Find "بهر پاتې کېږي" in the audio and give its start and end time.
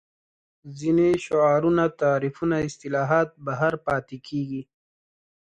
3.45-4.61